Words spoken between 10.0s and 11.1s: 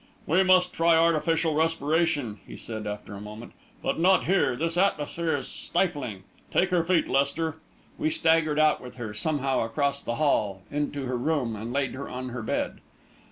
the hall, into